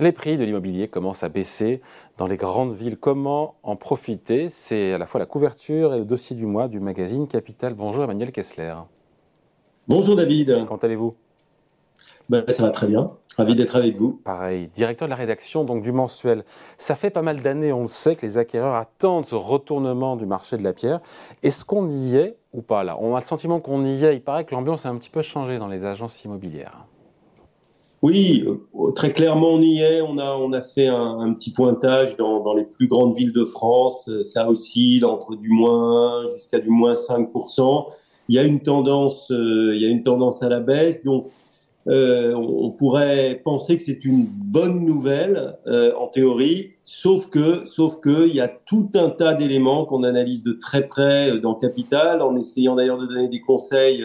Les 0.00 0.10
prix 0.10 0.36
de 0.36 0.44
l'immobilier 0.44 0.88
commencent 0.88 1.22
à 1.22 1.28
baisser 1.28 1.80
dans 2.18 2.26
les 2.26 2.36
grandes 2.36 2.74
villes. 2.74 2.96
Comment 2.96 3.54
en 3.62 3.76
profiter? 3.76 4.48
C'est 4.48 4.92
à 4.92 4.98
la 4.98 5.06
fois 5.06 5.20
la 5.20 5.26
couverture 5.26 5.94
et 5.94 5.98
le 5.98 6.04
dossier 6.04 6.34
du 6.34 6.46
mois 6.46 6.66
du 6.66 6.80
magazine 6.80 7.28
Capital. 7.28 7.74
Bonjour 7.74 8.02
Emmanuel 8.02 8.32
Kessler. 8.32 8.74
Bonjour 9.86 10.16
David. 10.16 10.64
Comment 10.66 10.80
allez-vous? 10.80 11.14
Ben, 12.28 12.44
Ça 12.48 12.64
va 12.64 12.70
très 12.70 12.88
bien. 12.88 13.12
Ravi 13.36 13.54
d'être 13.54 13.76
avec 13.76 13.96
vous. 13.96 14.20
Pareil, 14.24 14.68
directeur 14.74 15.06
de 15.06 15.10
la 15.10 15.16
rédaction 15.16 15.62
donc 15.62 15.82
du 15.82 15.92
mensuel. 15.92 16.44
Ça 16.76 16.96
fait 16.96 17.10
pas 17.10 17.22
mal 17.22 17.40
d'années, 17.40 17.72
on 17.72 17.82
le 17.82 17.88
sait, 17.88 18.16
que 18.16 18.26
les 18.26 18.36
acquéreurs 18.36 18.74
attendent 18.74 19.24
ce 19.24 19.36
retournement 19.36 20.16
du 20.16 20.26
marché 20.26 20.56
de 20.56 20.64
la 20.64 20.72
pierre. 20.72 21.00
Est-ce 21.44 21.64
qu'on 21.64 21.88
y 21.88 22.16
est 22.16 22.36
ou 22.52 22.62
pas 22.62 22.82
là? 22.82 22.96
On 23.00 23.14
a 23.14 23.20
le 23.20 23.24
sentiment 23.24 23.60
qu'on 23.60 23.84
y 23.84 24.04
est. 24.04 24.16
Il 24.16 24.22
paraît 24.22 24.44
que 24.44 24.56
l'ambiance 24.56 24.86
a 24.86 24.88
un 24.88 24.96
petit 24.96 25.10
peu 25.10 25.22
changé 25.22 25.58
dans 25.58 25.68
les 25.68 25.84
agences 25.84 26.24
immobilières. 26.24 26.84
Oui, 28.04 28.44
euh, 28.46 28.92
très 28.92 29.14
clairement, 29.14 29.54
on 29.54 29.62
y 29.62 29.80
est. 29.80 30.02
On 30.02 30.18
a, 30.18 30.36
on 30.36 30.52
a 30.52 30.60
fait 30.60 30.88
un, 30.88 31.32
petit 31.32 31.50
pointage 31.50 32.18
dans, 32.18 32.52
les 32.52 32.64
plus 32.64 32.86
grandes 32.86 33.16
villes 33.16 33.32
de 33.32 33.46
France. 33.46 34.10
Ça 34.20 34.50
oscille 34.50 35.06
entre 35.06 35.34
du 35.36 35.48
moins 35.48 36.28
jusqu'à 36.34 36.60
du 36.60 36.68
moins 36.68 36.92
5%. 36.92 37.86
Il 38.28 38.34
y 38.34 38.38
a 38.38 38.44
une 38.44 38.60
tendance, 38.60 39.30
euh, 39.30 39.74
il 39.74 39.80
y 39.80 39.86
a 39.86 39.88
une 39.88 40.02
tendance 40.02 40.42
à 40.42 40.50
la 40.50 40.60
baisse. 40.60 41.02
Donc, 41.02 41.28
euh, 41.88 42.34
on 42.34 42.70
pourrait 42.72 43.40
penser 43.42 43.78
que 43.78 43.84
c'est 43.84 44.04
une 44.04 44.26
bonne 44.26 44.84
nouvelle 44.84 45.56
en 45.98 46.06
théorie, 46.08 46.72
sauf 46.82 47.30
que, 47.30 47.64
sauf 47.64 48.00
que, 48.00 48.28
il 48.28 48.34
y 48.34 48.40
a 48.42 48.48
tout 48.48 48.90
un 48.96 49.08
tas 49.08 49.32
d'éléments 49.32 49.86
qu'on 49.86 50.02
analyse 50.02 50.42
de 50.42 50.52
très 50.52 50.86
près 50.86 51.38
dans 51.38 51.54
Capital, 51.54 52.20
en 52.20 52.36
essayant 52.36 52.74
d'ailleurs 52.74 52.98
de 52.98 53.06
donner 53.06 53.28
des 53.28 53.40
conseils 53.40 54.04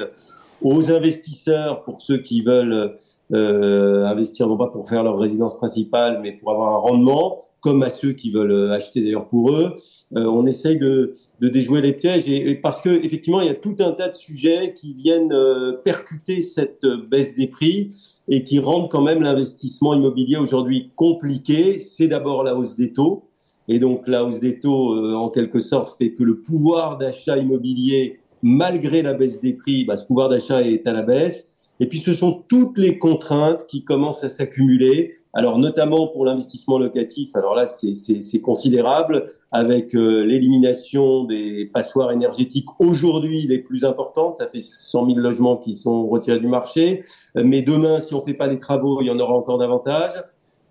aux 0.62 0.90
investisseurs 0.90 1.84
pour 1.84 2.02
ceux 2.02 2.20
qui 2.20 2.42
veulent 2.44 2.98
euh, 3.34 4.06
investir 4.06 4.48
non 4.48 4.58
pas 4.58 4.68
pour 4.68 4.88
faire 4.90 5.04
leur 5.04 5.18
résidence 5.18 5.58
principale, 5.58 6.20
mais 6.22 6.34
pour 6.34 6.52
avoir 6.52 6.74
un 6.74 6.78
rendement, 6.78 7.42
comme 7.62 7.84
à 7.84 7.90
ceux 7.90 8.14
qui 8.14 8.32
veulent 8.32 8.52
euh, 8.52 8.74
acheter 8.74 9.02
d'ailleurs 9.02 9.28
pour 9.28 9.52
eux. 9.52 9.76
Euh, 10.16 10.26
on 10.26 10.46
essaye 10.46 10.78
de, 10.78 11.14
de, 11.40 11.50
déjouer 11.50 11.82
les 11.82 11.94
pièges 11.94 12.30
et, 12.30 12.56
parce 12.56 12.82
que 12.82 12.90
effectivement 12.90 13.42
il 13.42 13.48
y 13.48 13.52
a 13.52 13.56
tout 13.56 13.76
un 13.80 13.92
tas 13.92 14.10
de 14.10 14.16
sujets 14.16 14.74
qui 14.74 14.94
viennent 14.94 15.34
euh, 15.34 15.74
percuter 15.74 16.42
cette 16.42 16.86
baisse 17.10 17.36
des 17.36 17.48
prix 17.48 17.94
et 18.28 18.44
qui 18.44 18.60
rendent 18.60 18.90
quand 18.90 19.02
même 19.02 19.22
l'investissement 19.22 19.94
immobilier 19.94 20.38
aujourd'hui 20.38 20.92
compliqué. 20.96 21.80
C'est 21.80 22.08
d'abord 22.08 22.44
la 22.44 22.56
hausse 22.56 22.76
des 22.76 22.94
taux. 22.94 23.26
Et 23.68 23.78
donc 23.78 24.08
la 24.08 24.26
hausse 24.26 24.40
des 24.40 24.60
taux, 24.60 24.98
en 25.16 25.30
quelque 25.30 25.60
sorte, 25.60 25.96
fait 25.96 26.14
que 26.14 26.24
le 26.24 26.42
pouvoir 26.42 26.98
d'achat 26.98 27.38
immobilier, 27.38 28.20
malgré 28.42 29.04
la 29.04 29.14
baisse 29.14 29.42
des 29.42 29.54
prix, 29.54 29.86
bah, 29.86 29.96
ce 29.96 30.08
pouvoir 30.08 30.28
d'achat 30.28 30.64
est 30.64 30.88
à 30.88 30.94
la 30.94 31.04
baisse. 31.04 31.48
Et 31.80 31.88
puis 31.88 32.00
ce 32.00 32.14
sont 32.14 32.44
toutes 32.48 32.78
les 32.78 32.98
contraintes 32.98 33.66
qui 33.68 33.84
commencent 33.84 34.24
à 34.24 34.30
s'accumuler. 34.30 35.16
Alors 35.34 35.60
notamment 35.60 36.08
pour 36.08 36.26
l'investissement 36.26 36.80
locatif, 36.80 37.36
alors 37.36 37.54
là 37.54 37.66
c'est 37.68 38.42
considérable 38.42 39.28
avec 39.52 39.96
euh, 39.96 40.24
l'élimination 40.24 41.24
des 41.26 41.70
passoires 41.72 42.12
énergétiques 42.12 42.66
aujourd'hui 42.80 43.44
les 43.44 43.60
plus 43.60 43.86
importantes, 43.86 44.38
ça 44.38 44.48
fait 44.48 44.62
100 44.62 45.06
000 45.06 45.20
logements 45.20 45.58
qui 45.58 45.76
sont 45.76 46.08
retirés 46.08 46.40
du 46.40 46.48
marché, 46.48 47.04
mais 47.36 47.62
demain 47.62 48.00
si 48.00 48.16
on 48.16 48.22
fait 48.22 48.34
pas 48.34 48.48
les 48.48 48.58
travaux, 48.58 49.02
il 49.02 49.06
y 49.06 49.12
en 49.12 49.20
aura 49.20 49.36
encore 49.36 49.60
davantage. 49.60 50.14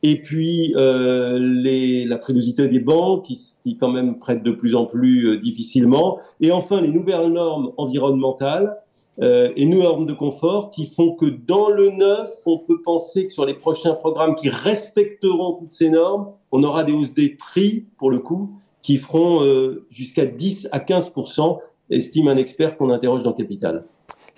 Et 0.02 0.20
puis 0.22 0.74
euh, 0.76 1.38
les, 1.38 2.04
la 2.04 2.18
frilosité 2.18 2.68
des 2.68 2.80
banques 2.80 3.24
qui, 3.24 3.40
qui, 3.62 3.76
quand 3.76 3.90
même 3.90 4.18
prêtent 4.18 4.44
de 4.44 4.52
plus 4.52 4.74
en 4.74 4.86
plus 4.86 5.28
euh, 5.28 5.38
difficilement. 5.38 6.18
Et 6.40 6.52
enfin 6.52 6.80
les 6.80 6.90
nouvelles 6.90 7.28
normes 7.32 7.72
environnementales 7.76 8.76
euh, 9.20 9.50
et 9.56 9.66
normes 9.66 10.06
de 10.06 10.12
confort 10.12 10.70
qui 10.70 10.86
font 10.86 11.12
que 11.12 11.26
dans 11.26 11.70
le 11.70 11.90
neuf, 11.90 12.30
on 12.46 12.58
peut 12.58 12.80
penser 12.82 13.26
que 13.26 13.32
sur 13.32 13.44
les 13.44 13.54
prochains 13.54 13.94
programmes 13.94 14.36
qui 14.36 14.48
respecteront 14.48 15.54
toutes 15.54 15.72
ces 15.72 15.90
normes, 15.90 16.28
on 16.52 16.62
aura 16.62 16.84
des 16.84 16.92
hausses 16.92 17.14
des 17.14 17.30
prix, 17.30 17.86
pour 17.98 18.10
le 18.10 18.20
coup, 18.20 18.60
qui 18.80 18.96
feront 18.96 19.42
euh, 19.42 19.86
jusqu'à 19.90 20.24
10 20.24 20.68
à 20.70 20.78
15% 20.78 21.58
estime 21.90 22.28
un 22.28 22.36
expert 22.36 22.76
qu'on 22.76 22.90
interroge 22.90 23.24
dans 23.24 23.32
Capital. 23.32 23.86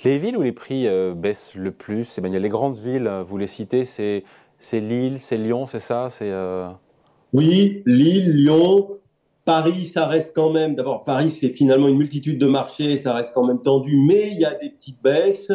Les 0.02 0.16
villes 0.16 0.38
où 0.38 0.42
les 0.42 0.52
prix 0.52 0.86
euh, 0.86 1.12
baissent 1.14 1.54
le 1.54 1.72
plus, 1.72 2.16
Emmanuel, 2.16 2.40
les 2.40 2.48
grandes 2.48 2.78
villes, 2.78 3.10
vous 3.28 3.36
les 3.36 3.46
citez, 3.46 3.84
c'est 3.84 4.24
Lille, 4.72 5.18
c'est 5.18 5.36
Lyon, 5.36 5.66
c'est 5.66 5.80
ça 5.80 6.08
c'est 6.08 6.32
Oui, 7.34 7.82
Lille, 7.84 8.30
Lyon, 8.34 8.99
Paris, 9.50 9.86
ça 9.86 10.06
reste 10.06 10.32
quand 10.32 10.52
même, 10.52 10.76
d'abord 10.76 11.02
Paris, 11.02 11.30
c'est 11.30 11.48
finalement 11.48 11.88
une 11.88 11.96
multitude 11.96 12.38
de 12.38 12.46
marchés, 12.46 12.96
ça 12.96 13.14
reste 13.14 13.34
quand 13.34 13.44
même 13.44 13.60
tendu, 13.60 13.96
mais 13.96 14.28
il 14.30 14.38
y 14.38 14.44
a 14.44 14.54
des 14.54 14.70
petites 14.70 15.02
baisses. 15.02 15.50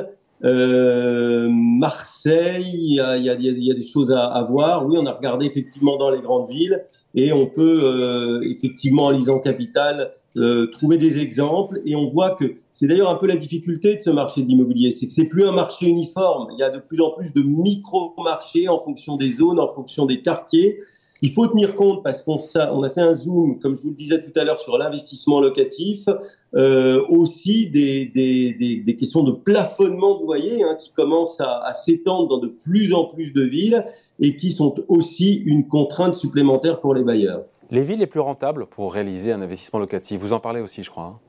Marseille, 1.50 2.66
il 2.74 2.94
y, 2.94 3.00
a, 3.00 3.36
des 3.38 3.88
choses 3.88 4.12
à, 4.12 4.26
à, 4.26 4.44
voir. 4.44 4.86
Oui, 4.86 4.98
on 5.00 5.06
a 5.06 5.14
regardé 5.14 5.46
effectivement 5.46 5.96
dans 5.96 6.10
les 6.12 6.22
grandes 6.22 6.50
villes 6.50 6.84
et 7.14 7.32
on 7.32 7.46
peut 7.46 7.86
euh, 7.86 8.42
effectivement 8.52 9.06
en 9.06 9.12
lisant 9.12 9.40
Capital 9.40 10.12
euh, 10.36 10.68
trouver 10.72 10.98
des 10.98 11.20
exemples 11.20 11.80
et 11.86 11.96
on 11.96 12.08
voit 12.08 12.32
que 12.32 12.56
c'est 12.74 12.88
d'ailleurs 12.88 13.10
un 13.10 13.16
peu 13.16 13.28
la 13.28 13.38
difficulté 13.38 13.96
de 13.96 14.02
ce 14.02 14.10
marché 14.10 14.42
de 14.42 14.48
l'immobilier, 14.50 14.92
c'est 14.92 15.08
que 15.08 15.14
c'est 15.14 15.30
plus 15.30 15.46
un 15.46 15.54
marché 15.54 15.86
uniforme. 15.86 16.50
Il 16.52 16.60
y 16.60 16.64
a 16.64 16.70
de 16.70 16.80
plus 16.80 17.00
en 17.00 17.12
plus 17.12 17.32
de 17.32 17.42
micro-marchés 17.42 18.68
en 18.68 18.78
fonction 18.78 19.16
des 19.16 19.32
zones, 19.32 19.58
en 19.62 19.68
fonction 19.68 20.06
des 20.06 20.22
quartiers. 20.22 20.82
Il 21.26 21.32
faut 21.32 21.48
tenir 21.48 21.74
compte 21.74 22.04
parce 22.04 22.22
qu'on 22.22 22.38
on 22.56 22.84
a 22.84 22.90
fait 22.92 23.02
un 23.02 23.16
zoom, 23.16 23.58
comme 23.58 23.76
je 23.76 23.82
vous 23.82 23.90
le 23.90 23.96
disais 23.96 24.22
tout 24.22 24.40
à 24.40 24.44
l'heure, 24.44 24.60
sur 24.60 24.78
l'investissement 24.78 25.42
locatif, 25.42 26.08
euh, 26.54 27.04
aussi 27.10 27.68
des, 27.72 28.06
des, 28.06 28.84
des, 28.84 28.96
questions 28.96 29.24
de 29.24 29.32
plafonnement 29.32 30.20
de 30.20 30.24
loyer 30.24 30.62
hein, 30.62 30.76
qui 30.80 30.92
commencent 30.92 31.42
à, 31.42 31.64
à 31.66 31.74
s'étendre 31.74 32.28
dans 32.28 32.38
de 32.38 32.46
plus 32.46 32.94
en 32.94 33.06
plus 33.06 33.34
de 33.34 33.42
villes 33.42 33.88
et 34.20 34.36
qui 34.36 34.52
sont 34.52 34.76
aussi 34.88 35.38
une 35.48 35.68
contrainte 35.68 36.14
supplémentaire 36.14 36.80
pour 36.80 36.94
les 36.94 37.04
bailleurs. 37.04 37.46
Les 37.72 37.82
villes 37.82 37.98
les 37.98 38.06
plus 38.06 38.20
rentables 38.20 38.68
pour 38.68 38.94
réaliser 38.94 39.32
un 39.32 39.42
investissement 39.42 39.80
locatif, 39.80 40.22
vous 40.22 40.32
en 40.32 40.40
parlez 40.40 40.62
aussi, 40.62 40.84
je 40.84 40.92
crois. 40.92 41.06
Hein. 41.06 41.20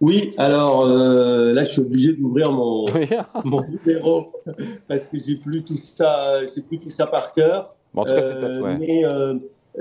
Oui, 0.00 0.30
alors 0.38 0.86
euh, 0.86 1.52
là, 1.52 1.64
je 1.64 1.72
suis 1.72 1.80
obligé 1.82 2.14
d'ouvrir 2.14 2.50
mon, 2.50 2.86
mon 3.44 3.62
numéro 3.68 4.32
parce 4.88 5.04
que 5.04 5.18
j'ai 5.22 5.36
plus 5.36 5.64
tout 5.64 5.76
ça, 5.76 6.46
j'ai 6.46 6.62
plus 6.62 6.78
tout 6.78 6.88
ça 6.88 7.06
par 7.06 7.34
cœur. 7.34 7.74
En 7.94 8.04
tout 8.04 8.14
cas, 8.14 8.22
c'est 8.22 8.38
peut-être, 8.38 8.60
ouais. 8.60 8.78
Mais 8.78 9.04
euh, 9.04 9.34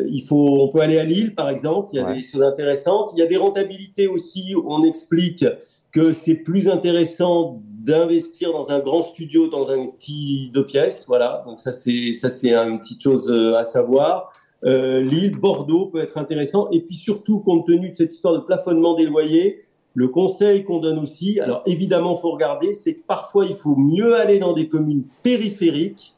il 0.09 0.21
faut, 0.21 0.61
on 0.61 0.67
peut 0.69 0.81
aller 0.81 0.97
à 0.97 1.03
Lille, 1.03 1.35
par 1.35 1.49
exemple. 1.49 1.89
Il 1.93 1.97
y 1.97 1.99
a 1.99 2.13
des 2.13 2.23
choses 2.23 2.43
intéressantes. 2.43 3.11
Il 3.13 3.19
y 3.19 3.21
a 3.21 3.25
des 3.25 3.37
rentabilités 3.37 4.07
aussi. 4.07 4.55
Où 4.55 4.63
on 4.67 4.83
explique 4.83 5.45
que 5.91 6.11
c'est 6.11 6.35
plus 6.35 6.69
intéressant 6.69 7.61
d'investir 7.63 8.51
dans 8.51 8.71
un 8.71 8.79
grand 8.79 9.03
studio, 9.03 9.47
dans 9.47 9.71
un 9.71 9.87
petit 9.87 10.51
deux 10.53 10.65
pièces. 10.65 11.05
Voilà. 11.07 11.43
Donc 11.45 11.59
ça, 11.59 11.71
c'est 11.71 12.13
ça, 12.13 12.29
c'est 12.29 12.53
une 12.53 12.79
petite 12.79 13.01
chose 13.01 13.31
euh, 13.31 13.55
à 13.55 13.63
savoir. 13.63 14.31
Euh, 14.65 15.01
Lille, 15.01 15.37
Bordeaux 15.37 15.87
peut 15.87 15.99
être 15.99 16.17
intéressant. 16.17 16.69
Et 16.71 16.81
puis 16.81 16.95
surtout, 16.95 17.39
compte 17.39 17.65
tenu 17.67 17.89
de 17.89 17.95
cette 17.95 18.13
histoire 18.13 18.33
de 18.33 18.39
plafonnement 18.39 18.95
des 18.95 19.05
loyers, 19.05 19.63
le 19.93 20.07
conseil 20.09 20.63
qu'on 20.63 20.79
donne 20.79 20.99
aussi, 20.99 21.39
alors 21.39 21.63
évidemment, 21.65 22.15
faut 22.15 22.31
regarder, 22.31 22.73
c'est 22.73 22.95
que 22.95 23.03
parfois 23.07 23.45
il 23.45 23.55
faut 23.55 23.75
mieux 23.75 24.15
aller 24.15 24.37
dans 24.37 24.53
des 24.53 24.67
communes 24.67 25.05
périphériques, 25.23 26.13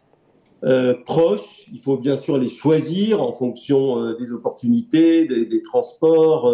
euh, 0.63 0.93
proches. 1.05 1.65
Il 1.71 1.79
faut 1.79 1.97
bien 1.97 2.17
sûr 2.17 2.37
les 2.37 2.47
choisir 2.47 3.21
en 3.21 3.31
fonction 3.31 3.99
euh, 3.99 4.17
des 4.17 4.31
opportunités, 4.31 5.25
des, 5.25 5.45
des 5.45 5.61
transports, 5.61 6.47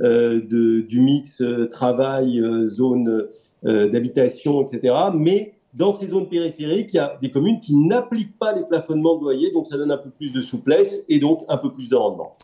euh, 0.00 0.40
de, 0.40 0.80
du 0.80 1.00
mix 1.00 1.42
travail, 1.70 2.42
zone 2.66 3.28
d'habitation, 3.62 4.62
etc. 4.62 4.94
Mais 5.14 5.54
dans 5.72 5.94
ces 5.94 6.08
zones 6.08 6.28
périphériques, 6.28 6.92
il 6.92 6.96
y 6.96 7.00
a 7.00 7.16
des 7.20 7.30
communes 7.30 7.60
qui 7.60 7.76
n'appliquent 7.76 8.38
pas 8.38 8.52
les 8.52 8.64
plafonnements 8.64 9.16
de 9.16 9.22
loyer, 9.22 9.52
donc 9.52 9.66
ça 9.66 9.76
donne 9.76 9.90
un 9.92 9.98
peu 9.98 10.10
plus 10.10 10.32
de 10.32 10.40
souplesse 10.40 11.04
et 11.08 11.18
donc 11.18 11.44
un 11.48 11.56
peu 11.56 11.72
plus 11.72 11.88
de 11.88 11.96
rendement. 11.96 12.36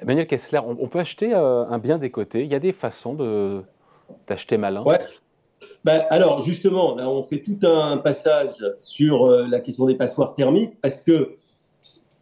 Emmanuel 0.00 0.26
Kessler, 0.26 0.60
on, 0.64 0.88
peut 0.88 0.98
acheter 0.98 1.34
un 1.34 1.78
bien 1.78 1.98
décoté? 1.98 2.42
Il 2.42 2.50
y 2.50 2.54
a 2.54 2.60
des 2.60 2.72
façons 2.72 3.14
de, 3.14 3.62
d'acheter 4.26 4.56
malin? 4.56 4.82
Ouais. 4.84 5.00
Ben, 5.84 6.04
alors 6.10 6.42
justement, 6.42 6.94
là, 6.94 7.08
on 7.08 7.22
fait 7.22 7.42
tout 7.42 7.58
un 7.66 7.96
passage 7.96 8.64
sur 8.78 9.26
euh, 9.26 9.46
la 9.48 9.60
question 9.60 9.86
des 9.86 9.94
passoires 9.94 10.34
thermiques 10.34 10.74
parce 10.82 11.00
que 11.00 11.36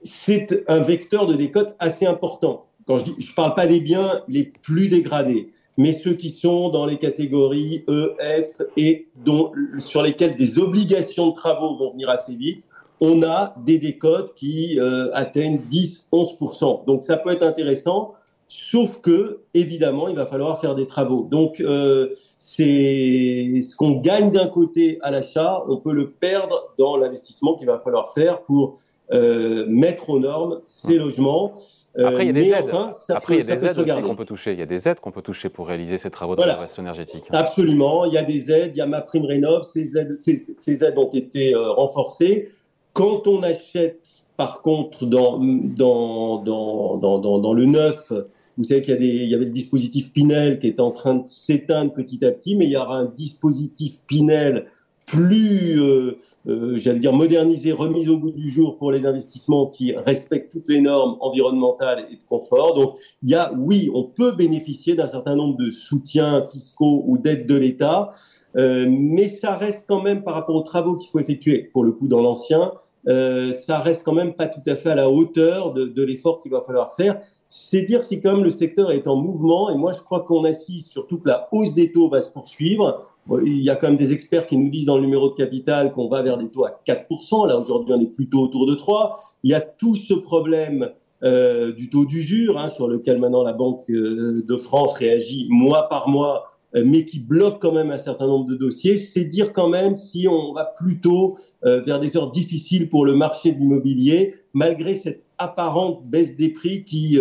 c'est 0.03 0.65
un 0.69 0.81
vecteur 0.81 1.27
de 1.27 1.35
décote 1.35 1.75
assez 1.79 2.07
important. 2.07 2.67
Quand 2.87 2.99
je 2.99 3.05
dis, 3.05 3.15
je 3.19 3.35
parle 3.35 3.55
pas 3.55 3.67
des 3.67 3.81
biens 3.81 4.23
les 4.29 4.45
plus 4.45 4.89
dégradés, 4.89 5.51
mais 5.77 5.93
ceux 5.93 6.15
qui 6.15 6.31
sont 6.31 6.71
dans 6.71 6.87
les 6.87 6.99
catégories 6.99 7.85
E, 7.89 8.15
F 8.21 8.63
et 8.77 9.09
dont, 9.17 9.53
sur 9.79 10.03
lesquels 10.03 10.37
des 10.37 10.59
obligations 10.59 11.29
de 11.29 11.35
travaux 11.35 11.77
vont 11.77 11.91
venir 11.91 12.09
assez 12.09 12.35
vite 12.35 12.67
on 13.01 13.23
a 13.23 13.55
des 13.65 13.79
décotes 13.79 14.35
qui 14.35 14.79
euh, 14.81 15.11
atteignent 15.13 15.59
10-11%. 15.71 16.85
Donc 16.87 17.05
ça 17.05 17.17
peut 17.17 17.31
être 17.31 17.45
intéressant, 17.45 18.15
sauf 18.49 19.01
que, 19.01 19.41
évidemment, 19.53 20.09
il 20.09 20.17
va 20.17 20.27
falloir 20.27 20.59
faire 20.59 20.75
des 20.75 20.87
travaux. 20.87 21.29
Donc 21.31 21.61
euh, 21.61 22.09
c'est 22.39 23.61
ce 23.61 23.77
qu'on 23.77 23.93
gagne 23.93 24.33
d'un 24.33 24.49
côté 24.49 24.99
à 25.03 25.11
l'achat, 25.11 25.63
on 25.69 25.77
peut 25.77 25.93
le 25.93 26.11
perdre 26.11 26.73
dans 26.79 26.97
l'investissement 26.97 27.57
qu'il 27.57 27.67
va 27.67 27.79
falloir 27.79 28.13
faire 28.13 28.43
pour 28.43 28.79
euh, 29.13 29.67
mettre 29.69 30.11
aux 30.11 30.19
normes 30.19 30.61
ces 30.67 30.97
logements. 30.97 31.53
Après, 31.99 32.25
il 32.25 32.27
y 32.27 32.31
a 32.31 32.33
des 32.33 32.49
aides, 32.51 32.91
Après, 33.09 33.35
il 33.35 33.47
y 33.47 33.51
a 33.51 33.57
des 33.57 33.67
aides 33.67 33.79
aussi 33.79 34.03
qu'on 34.03 34.15
peut 34.15 34.25
toucher. 34.25 34.53
Il 34.53 34.59
y 34.59 34.63
a 34.63 34.67
des 34.67 34.89
aides 34.89 35.01
qu'on 35.01 35.11
peut 35.11 35.23
toucher 35.23 35.49
pour 35.49 35.67
réaliser 35.67 35.99
ces 35.99 36.11
travaux 36.11 36.37
de 36.37 36.43
rénovation 36.43 36.83
énergétique. 36.83 37.25
Absolument. 37.33 38.05
Il 38.05 38.13
y 38.13 38.19
a 38.19 38.23
des 38.23 38.53
aides. 38.53 38.73
Il 38.75 38.79
y 38.79 38.83
a 38.83 38.87
ma 38.87 39.01
prime 39.01 39.25
rénov. 39.25 39.65
Ces 39.65 39.99
aides, 39.99 40.15
ces, 40.17 40.37
ces 40.37 40.85
aides 40.85 40.97
ont 40.97 41.11
été 41.11 41.55
renforcées. 41.57 42.51
Quand 42.93 43.27
on 43.27 43.43
achète 43.43 44.23
par 44.39 44.63
contre, 44.63 45.05
dans, 45.05 45.41
dans, 45.41 46.41
dans, 46.45 46.97
dans, 46.97 47.39
dans 47.41 47.53
le 47.53 47.65
neuf, 47.65 48.13
vous 48.57 48.63
savez 48.63 48.83
qu'il 48.83 48.95
y, 48.95 48.97
a 48.97 49.01
des, 49.01 49.07
il 49.09 49.29
y 49.29 49.35
avait 49.35 49.47
le 49.47 49.51
dispositif 49.51 50.13
Pinel 50.13 50.61
qui 50.61 50.69
est 50.69 50.79
en 50.79 50.93
train 50.93 51.17
de 51.17 51.27
s'éteindre 51.27 51.93
petit 51.93 52.25
à 52.25 52.31
petit, 52.31 52.55
mais 52.55 52.67
il 52.67 52.71
y 52.71 52.77
aura 52.77 52.99
un 52.99 53.07
dispositif 53.07 53.99
Pinel 54.07 54.67
plus, 55.07 55.83
euh, 55.83 56.19
euh, 56.47 56.79
j'allais 56.79 57.01
dire, 57.01 57.13
modernisé, 57.13 57.73
remis 57.73 58.09
au 58.09 58.17
bout 58.17 58.31
du 58.31 58.49
jour 58.49 58.79
pour 58.79 58.93
les 58.93 59.07
investissements 59.07 59.67
qui 59.67 59.93
respectent 59.97 60.53
toutes 60.53 60.69
les 60.69 60.83
normes 60.83 61.17
environnementales 61.21 62.07
et 62.09 62.15
de 62.15 62.23
confort. 62.23 62.75
Donc, 62.75 62.95
il 63.25 63.31
y 63.31 63.35
a, 63.35 63.53
oui, 63.59 63.91
on 63.93 64.05
peut 64.05 64.37
bénéficier 64.37 64.95
d'un 64.95 65.09
certain 65.09 65.35
nombre 65.35 65.57
de 65.57 65.69
soutiens 65.71 66.45
fiscaux 66.45 67.03
ou 67.09 67.19
d'aides 67.19 67.49
de 67.49 67.57
l'État, 67.57 68.13
euh, 68.57 68.87
mais 68.89 69.27
ça 69.27 69.57
reste 69.57 69.85
quand 69.89 70.01
même, 70.01 70.23
par 70.23 70.35
rapport 70.35 70.55
aux 70.55 70.63
travaux 70.63 70.95
qu'il 70.95 71.11
faut 71.11 71.19
effectuer, 71.19 71.71
pour 71.73 71.83
le 71.83 71.91
coup, 71.91 72.07
dans 72.07 72.23
l'ancien, 72.23 72.71
euh, 73.07 73.53
ça 73.53 73.79
reste 73.79 74.03
quand 74.05 74.13
même 74.13 74.35
pas 74.35 74.47
tout 74.47 74.63
à 74.67 74.77
fait 74.77 74.91
à 74.91 74.95
la 74.95 75.09
hauteur 75.09 75.73
de, 75.73 76.03
l'effort 76.03 76.41
qu'il 76.41 76.51
va 76.51 76.61
falloir 76.61 76.93
faire. 76.95 77.21
C'est 77.49 77.83
dire 77.83 78.05
si 78.05 78.21
même 78.23 78.43
le 78.43 78.51
secteur 78.51 78.91
est 78.91 79.07
en 79.07 79.17
mouvement, 79.17 79.71
et 79.71 79.77
moi 79.77 79.93
je 79.93 80.01
crois 80.01 80.21
qu'on 80.21 80.45
assiste 80.45 80.91
surtout 80.91 81.19
que 81.19 81.29
la 81.29 81.49
hausse 81.53 81.75
des 81.75 81.93
taux 81.93 82.09
va 82.09 82.21
se 82.21 82.31
poursuivre. 82.31 83.07
Il 83.45 83.63
y 83.63 83.71
a 83.71 83.77
quand 83.77 83.89
même 83.89 83.97
des 83.97 84.13
experts 84.13 84.47
qui 84.47 84.57
nous 84.57 84.71
disent 84.71 84.87
dans 84.87 84.97
le 84.97 85.03
numéro 85.03 85.29
de 85.29 85.35
capital 85.35 85.93
qu'on 85.93 86.09
va 86.09 86.23
vers 86.23 86.39
des 86.39 86.49
taux 86.49 86.65
à 86.65 86.81
4%. 86.87 87.47
Là, 87.47 87.59
aujourd'hui, 87.59 87.95
on 87.95 88.01
est 88.01 88.07
plutôt 88.07 88.41
autour 88.41 88.67
de 88.67 88.75
3%. 88.75 89.13
Il 89.43 89.51
y 89.51 89.55
a 89.55 89.61
tout 89.61 89.95
ce 89.95 90.15
problème 90.15 90.91
euh, 91.25 91.73
du 91.73 91.91
taux 91.91 92.07
d'usure, 92.07 92.59
hein, 92.59 92.69
sur 92.69 92.87
lequel 92.87 93.19
maintenant 93.19 93.43
la 93.43 93.53
Banque 93.53 93.91
euh, 93.91 94.45
de 94.47 94.57
France 94.57 94.95
réagit 94.95 95.49
mois 95.51 95.89
par 95.89 96.09
mois, 96.09 96.58
mais 96.75 97.05
qui 97.05 97.21
bloque 97.21 97.61
quand 97.61 97.73
même 97.73 97.91
un 97.91 97.99
certain 97.99 98.27
nombre 98.27 98.47
de 98.47 98.55
dossiers. 98.55 98.97
C'est 98.97 99.25
dire 99.25 99.53
quand 99.53 99.69
même 99.69 99.97
si 99.97 100.29
on 100.29 100.53
va 100.53 100.65
plutôt 100.65 101.37
euh, 101.65 101.81
vers 101.81 102.01
des 102.01 102.17
heures 102.17 102.31
difficiles 102.31 102.89
pour 102.89 103.05
le 103.05 103.15
marché 103.15 103.53
de 103.53 103.59
l'immobilier, 103.59 104.35
malgré 104.53 104.95
cette 104.95 105.25
apparente 105.39 106.05
baisse 106.05 106.37
des 106.37 106.49
prix 106.49 106.85
qui, 106.85 107.21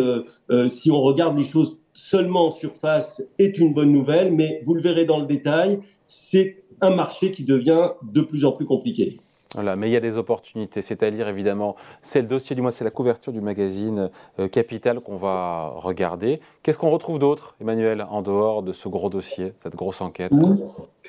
si 0.69 0.89
on 0.89 1.01
regarde 1.01 1.37
les 1.37 1.43
choses 1.43 1.77
seulement 1.93 2.47
en 2.47 2.51
surface, 2.51 3.23
est 3.37 3.59
une 3.59 3.75
bonne 3.75 3.91
nouvelle. 3.91 4.33
Mais 4.33 4.61
vous 4.65 4.73
le 4.73 4.81
verrez 4.81 5.05
dans 5.05 5.19
le 5.19 5.27
détail, 5.27 5.79
c'est 6.07 6.63
un 6.81 6.95
marché 6.95 7.31
qui 7.31 7.43
devient 7.43 7.89
de 8.01 8.21
plus 8.21 8.43
en 8.43 8.53
plus 8.53 8.65
compliqué. 8.65 9.19
Mais 9.57 9.89
il 9.89 9.93
y 9.93 9.95
a 9.95 10.01
des 10.01 10.17
opportunités, 10.17 10.81
c'est 10.81 11.03
à 11.03 11.11
dire 11.11 11.27
évidemment, 11.27 11.75
c'est 12.01 12.21
le 12.21 12.27
dossier 12.27 12.55
du 12.55 12.61
mois, 12.61 12.71
c'est 12.71 12.83
la 12.83 12.91
couverture 12.91 13.33
du 13.33 13.41
magazine 13.41 14.09
euh, 14.39 14.47
Capital 14.47 14.99
qu'on 14.99 15.17
va 15.17 15.73
regarder. 15.75 16.39
Qu'est-ce 16.63 16.77
qu'on 16.77 16.89
retrouve 16.89 17.19
d'autre, 17.19 17.55
Emmanuel, 17.61 18.05
en 18.09 18.21
dehors 18.21 18.63
de 18.63 18.73
ce 18.73 18.87
gros 18.89 19.09
dossier, 19.09 19.53
cette 19.63 19.75
grosse 19.75 20.01
enquête? 20.01 20.31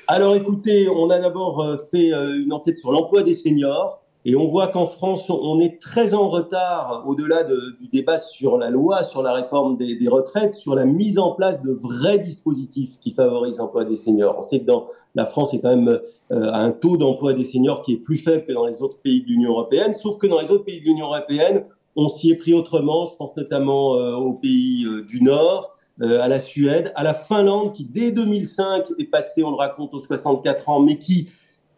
Alors 0.07 0.35
écoutez, 0.35 0.89
on 0.89 1.09
a 1.09 1.19
d'abord 1.19 1.61
euh, 1.61 1.77
fait 1.91 2.13
euh, 2.13 2.43
une 2.43 2.51
enquête 2.51 2.77
sur 2.77 2.91
l'emploi 2.91 3.21
des 3.21 3.35
seniors. 3.35 4.01
Et 4.25 4.35
on 4.35 4.47
voit 4.47 4.67
qu'en 4.67 4.85
France, 4.85 5.29
on 5.29 5.61
est 5.61 5.81
très 5.81 6.13
en 6.13 6.27
retard, 6.27 7.05
au-delà 7.07 7.45
du 7.45 7.87
débat 7.89 8.17
sur 8.17 8.57
la 8.57 8.69
loi, 8.69 9.03
sur 9.03 9.23
la 9.23 9.31
réforme 9.31 9.77
des, 9.77 9.97
retraites, 10.09 10.55
sur 10.55 10.75
la 10.75 10.85
mise 10.85 11.19
en 11.19 11.31
place 11.31 11.61
de 11.61 11.71
vrais 11.71 12.19
dispositifs 12.19 12.99
qui 12.99 13.11
favorisent 13.11 13.59
l'emploi 13.59 13.85
des 13.85 13.95
seniors. 13.95 14.35
On 14.37 14.41
sait 14.41 14.59
que 14.59 14.65
dans 14.65 14.87
la 15.15 15.25
France 15.25 15.53
est 15.53 15.61
quand 15.61 15.69
même 15.69 15.87
euh, 15.87 16.01
un 16.31 16.71
taux 16.71 16.97
d'emploi 16.97 17.33
des 17.33 17.45
seniors 17.45 17.81
qui 17.81 17.93
est 17.93 17.97
plus 17.97 18.17
faible 18.17 18.45
que 18.45 18.51
dans 18.51 18.65
les 18.65 18.81
autres 18.81 18.99
pays 18.99 19.21
de 19.21 19.27
l'Union 19.27 19.51
européenne, 19.51 19.95
sauf 19.95 20.17
que 20.17 20.27
dans 20.27 20.41
les 20.41 20.51
autres 20.51 20.65
pays 20.65 20.81
de 20.81 20.85
l'Union 20.85 21.07
européenne, 21.07 21.65
on 21.95 22.09
s'y 22.09 22.29
est 22.31 22.35
pris 22.35 22.53
autrement. 22.53 23.05
Je 23.05 23.15
pense 23.15 23.35
notamment 23.37 23.95
euh, 23.95 24.15
aux 24.15 24.33
pays 24.33 24.85
euh, 24.85 25.01
du 25.03 25.23
Nord, 25.23 25.75
à 26.01 26.29
la 26.29 26.39
Suède, 26.39 26.93
à 26.95 27.03
la 27.03 27.13
Finlande, 27.13 27.73
qui 27.73 27.83
dès 27.83 28.11
2005 28.11 28.85
est 28.99 29.03
passé, 29.03 29.43
on 29.43 29.49
le 29.49 29.57
raconte, 29.57 29.93
aux 29.93 29.99
64 29.99 30.69
ans, 30.69 30.79
mais 30.79 30.97
qui 30.97 31.27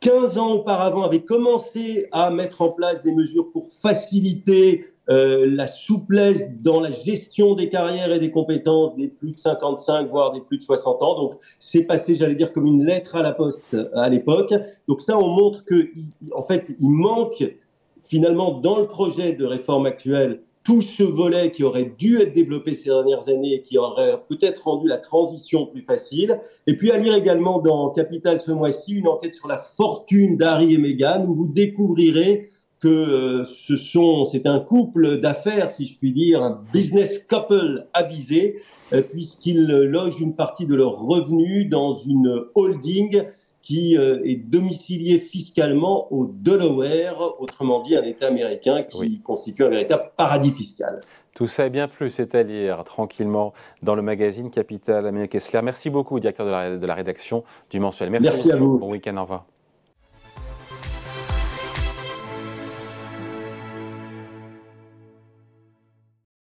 15 0.02 0.38
ans 0.40 0.54
auparavant, 0.54 1.04
avait 1.04 1.24
commencé 1.24 2.08
à 2.12 2.32
mettre 2.32 2.62
en 2.62 2.70
place 2.70 3.04
des 3.04 3.14
mesures 3.14 3.52
pour 3.52 3.70
faciliter 3.72 4.88
euh, 5.10 5.46
la 5.48 5.68
souplesse 5.68 6.50
dans 6.60 6.80
la 6.80 6.90
gestion 6.90 7.54
des 7.54 7.70
carrières 7.70 8.12
et 8.12 8.20
des 8.20 8.32
compétences 8.32 8.96
des 8.96 9.08
plus 9.08 9.32
de 9.32 9.40
55, 9.40 10.10
voire 10.10 10.32
des 10.32 10.42
plus 10.42 10.58
de 10.58 10.64
60 10.64 11.02
ans. 11.04 11.16
Donc, 11.16 11.34
c'est 11.60 11.84
passé, 11.84 12.16
j'allais 12.16 12.36
dire, 12.36 12.52
comme 12.52 12.66
une 12.66 12.84
lettre 12.84 13.16
à 13.16 13.22
la 13.22 13.32
poste 13.32 13.78
à 13.94 14.10
l'époque. 14.10 14.54
Donc, 14.88 15.02
ça, 15.02 15.18
on 15.18 15.28
montre 15.28 15.66
que, 15.66 15.90
en 16.36 16.42
fait, 16.42 16.66
il 16.80 16.90
manque 16.90 17.44
finalement 18.02 18.60
dans 18.60 18.80
le 18.80 18.88
projet 18.88 19.34
de 19.34 19.46
réforme 19.46 19.86
actuelle 19.86 20.42
tout 20.64 20.82
ce 20.82 21.04
volet 21.04 21.52
qui 21.52 21.64
aurait 21.64 21.92
dû 21.98 22.20
être 22.20 22.34
développé 22.34 22.74
ces 22.74 22.86
dernières 22.86 23.30
années 23.30 23.56
et 23.56 23.62
qui 23.62 23.78
aurait 23.78 24.22
peut-être 24.30 24.64
rendu 24.66 24.88
la 24.88 24.98
transition 24.98 25.66
plus 25.66 25.82
facile. 25.82 26.40
Et 26.68 26.78
puis 26.78 26.92
à 26.92 26.98
lire 26.98 27.16
également 27.16 27.60
dans 27.60 27.90
Capital 27.90 28.40
ce 28.40 28.52
mois-ci 28.52 28.94
une 28.94 29.08
enquête 29.08 29.34
sur 29.34 29.48
la 29.48 29.58
fortune 29.58 30.38
d'Harry 30.38 30.76
et 30.76 30.78
Meghan 30.78 31.26
où 31.28 31.34
vous 31.34 31.48
découvrirez 31.48 32.50
que 32.80 32.88
euh, 32.88 33.44
ce 33.46 33.76
sont, 33.76 34.26
c'est 34.26 34.48
un 34.48 34.60
couple 34.60 35.20
d'affaires, 35.20 35.70
si 35.70 35.86
je 35.86 35.98
puis 35.98 36.12
dire, 36.12 36.42
un 36.42 36.64
business 36.74 37.20
couple 37.20 37.88
avisé, 37.94 38.60
euh, 38.92 39.04
puisqu'ils 39.04 39.68
logent 39.68 40.20
une 40.20 40.36
partie 40.36 40.66
de 40.66 40.74
leurs 40.74 40.98
revenus 40.98 41.70
dans 41.70 41.94
une 41.94 42.46
holding 42.56 43.24
qui 43.62 43.98
euh, 43.98 44.22
est 44.26 44.36
domicilié 44.36 45.20
fiscalement 45.20 46.12
au 46.12 46.26
Delaware, 46.26 47.40
autrement 47.40 47.82
dit 47.82 47.96
un 47.96 48.04
État 48.04 48.28
américain 48.28 48.84
qui 48.84 49.22
constitue 49.22 49.64
un 49.64 49.70
véritable 49.70 50.12
paradis 50.18 50.52
fiscal. 50.52 51.00
Tout 51.34 51.48
ça 51.48 51.66
est 51.66 51.70
bien 51.70 51.88
plus, 51.88 52.10
c'est 52.10 52.36
à 52.36 52.44
lire 52.44 52.84
tranquillement 52.84 53.54
dans 53.84 53.96
le 53.96 54.02
magazine 54.02 54.50
Capital 54.50 55.08
Amérique 55.08 55.32
Kessler. 55.32 55.62
Merci 55.64 55.90
beaucoup, 55.90 56.20
directeur 56.20 56.46
de 56.46 56.52
la, 56.52 56.78
de 56.78 56.86
la 56.86 56.96
rédaction 56.96 57.44
du 57.70 57.80
mensuel. 57.80 58.10
Merci, 58.10 58.28
Merci 58.28 58.52
à 58.52 58.58
vous. 58.58 58.80
Bon 58.80 58.92
week-end, 58.92 59.16
au 59.18 59.22
revoir. 59.22 59.46